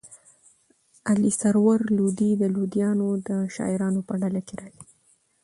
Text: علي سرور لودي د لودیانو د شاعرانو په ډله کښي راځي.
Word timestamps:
علي 1.09 1.31
سرور 1.41 1.79
لودي 1.97 2.31
د 2.37 2.43
لودیانو 2.55 3.09
د 3.27 3.29
شاعرانو 3.55 3.99
په 4.07 4.13
ډله 4.21 4.41
کښي 4.47 4.55
راځي. 4.61 4.85